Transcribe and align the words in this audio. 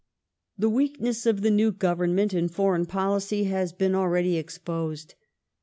The 0.57 0.67
weakness 0.67 1.27
of 1.27 1.41
the 1.41 1.51
new 1.51 1.71
Government 1.71 2.33
in 2.33 2.47
foreign 2.49 2.87
policy 2.87 3.43
has 3.43 3.71
been 3.71 3.93
already 3.93 4.35
exposed. 4.35 5.13